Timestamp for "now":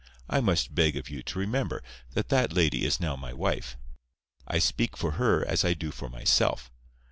2.99-3.15